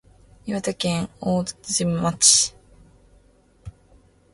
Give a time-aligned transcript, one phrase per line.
[0.47, 2.55] 岩手県大槌町